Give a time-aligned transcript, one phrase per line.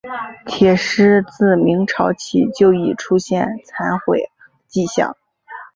[0.47, 4.31] 铁狮自明朝起就已出现残毁
[4.67, 5.15] 迹象。